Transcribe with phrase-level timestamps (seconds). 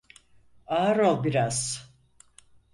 [0.67, 1.89] Ağır ol biraz.